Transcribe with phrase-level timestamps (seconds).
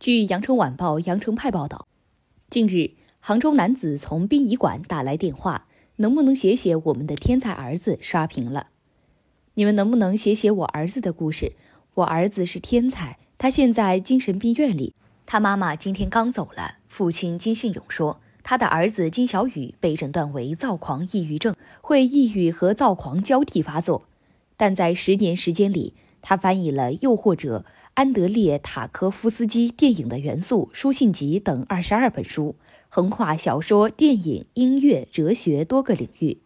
[0.00, 1.86] 据羊城晚报羊城派报道，
[2.48, 7.98] 近日，杭州男子从殡仪馆打来电话，能不能写写我们的天才儿子？
[8.00, 8.68] 刷屏了。
[9.52, 11.52] 你们能不能写写我儿子的故事？
[11.96, 14.94] 我儿子是天才，他现在精神病院里，
[15.26, 16.76] 他妈妈今天刚走了。
[16.88, 24.04] 父亲金信勇说，他的儿子金小雨被诊断为躁狂抑郁症，会抑郁和躁狂交替发作，
[24.56, 25.92] 但在十年时间里，
[26.22, 27.66] 他翻译了《又或者》。
[27.94, 32.56] 安德烈·塔科夫斯基电影的元素书信集等二十二本书，
[32.88, 36.38] 横跨小说、电影、音乐、哲学多个领域。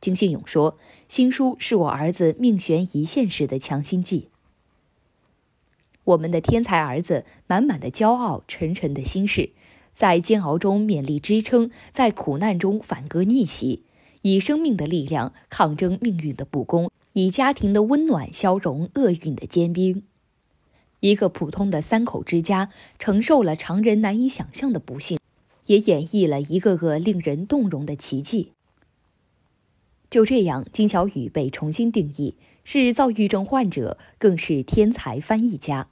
[0.00, 0.78] 金信勇说
[1.08, 4.28] ：“新书是我儿子命悬一线时的强心剂。
[6.04, 9.50] 我们的天才儿子，满满的骄傲，沉沉的心事，
[9.94, 13.82] 在煎熬中勉力支撑，在苦难中反戈逆袭，
[14.22, 20.04] 以生命的力量抗争命运的不公，以家庭的温暖消融厄运的坚冰。”
[21.00, 25.18] 一个普通的三口之家承受了常人难以想象的不幸，
[25.66, 28.52] 也演绎了一个个令人动容的奇迹。
[30.10, 32.34] 就这样，金小雨被重新定义，
[32.64, 35.88] 是躁郁症患者，更是天才翻译家。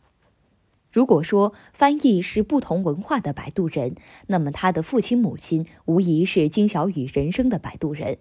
[0.91, 3.95] 如果说翻译是不同文化的摆渡人，
[4.27, 8.19] 那么他的父亲母亲无疑是金小雨人生的摆渡人，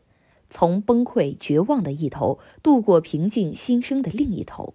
[0.50, 4.74] 从崩溃绝望的一头渡过平静新生的另一头。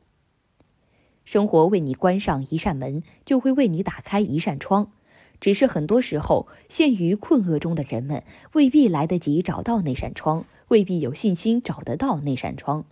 [1.33, 4.93] 生活为你关上一扇门，就会为你打开一扇窗。
[5.41, 12.85] 只是很多时候，陷于困厄中的人们未必来得及找到那扇窗，未必有信心找得到那扇窗。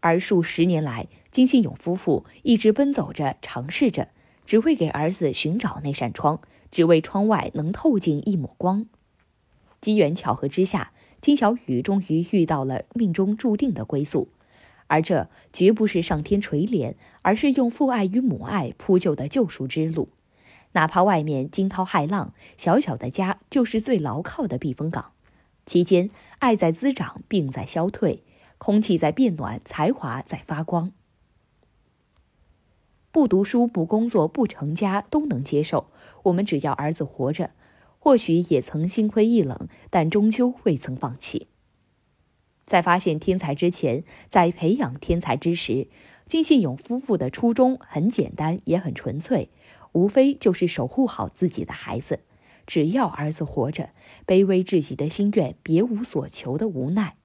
[0.00, 4.08] 而数十年来，金信勇夫妇一直奔走着，尝试着，
[4.46, 6.40] 只为给儿子寻找那扇窗，
[6.70, 8.86] 只为窗外能透进一抹光。
[9.82, 14.28] 机缘巧合之下，金小雨终于遇到了命中注定的归宿。
[14.90, 20.08] 而这绝不是上天垂怜，而是用父爱与母爱铺就的救赎之路。
[20.72, 25.12] 哪怕外面惊涛骇浪，小小的家就是最牢靠的避风港。
[25.64, 28.24] 期间，爱在滋长，病在消退，
[28.58, 30.90] 空气在变暖，才华在发光。
[33.12, 35.86] 不读书、不工作、不成家都能接受，
[36.24, 37.52] 我们只要儿子活着，
[38.00, 41.46] 或许也曾心灰意冷，但终究未曾放弃。
[42.70, 45.88] 在发现天才之前，在培养天才之时，
[46.28, 49.48] 金信勇夫妇的初衷很简单，也很纯粹，
[49.90, 52.20] 无非就是守护好自己的孩子。
[52.68, 53.90] 只要儿子活着，
[54.24, 57.16] 卑微至极的心愿，别无所求的无奈。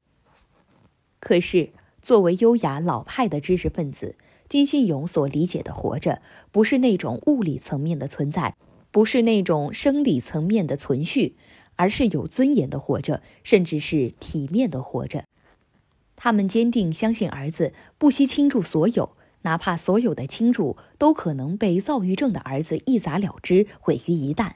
[1.19, 1.69] 可是，
[2.01, 4.15] 作为优雅老派的知识分子，
[4.49, 8.55] 金信勇所理解的活着，不是那种物理层面的存在，
[8.89, 11.35] 不是那种生理层面的存续，
[11.75, 15.23] 而是有尊严的活着，甚至是体面的活着。
[16.25, 19.11] 他们坚定相信儿子不惜倾注所有，
[19.43, 24.53] 哪怕所有的倾注都可能被躁郁症的儿子一砸了之，毁于一旦。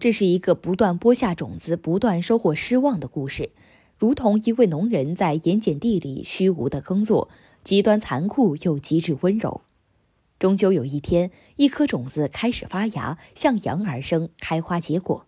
[0.00, 3.50] 这是一个不断播下种子、不断收获失望的故事，
[3.98, 7.28] 如同一位农人在盐碱地里虚无的耕作，
[7.62, 9.60] 极端残酷又极致温柔。
[10.38, 15.26] 终究有一天，一颗种子开始发芽，向阳而生，开花结果。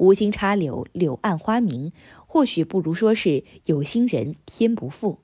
[0.00, 1.92] 无心插柳，柳暗花明，
[2.26, 5.18] 或许不如说是有心人天不负。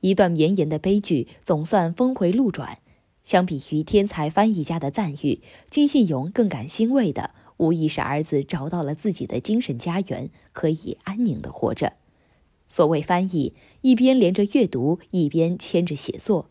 [0.00, 2.78] 一段绵延的悲剧总算峰回路转。
[3.22, 11.92] 相比于天才翻译家的赞誉，金信勇更感欣慰的，无疑是儿子找到了自己的精神家园，可以安宁的活着。
[12.66, 16.50] 所谓翻译，一边连着阅读，一边牵着写作，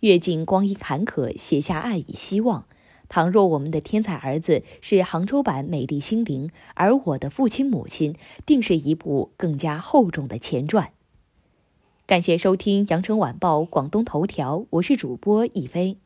[0.00, 2.66] 阅尽光阴坎坷，写下爱与希望。
[3.08, 10.92] 倘若我们的天才儿子是杭州版《美丽心灵》，而我的父亲母亲定是一部更加厚重的前传。
[12.06, 16.03] 感谢收听《羊城晚报广东头条》，我是主播一飞。